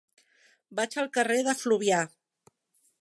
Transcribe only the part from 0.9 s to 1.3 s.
al